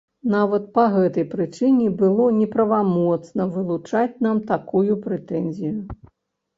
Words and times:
Нават 0.35 0.63
па 0.77 0.85
гэтай 0.95 1.25
прычыне 1.33 1.91
было 2.01 2.25
неправамоцна 2.39 3.49
вылучаць 3.55 4.13
нам 4.27 4.45
такую 4.53 4.93
прэтэнзію. 5.09 5.75